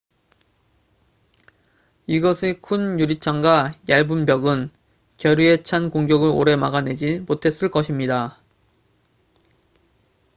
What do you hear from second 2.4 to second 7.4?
큰 유리창과 얇은 벽은 결의에 찬 공격을 오래 막아내지